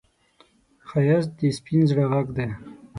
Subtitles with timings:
[0.87, 2.47] ښایست د سپين زړه غږ دی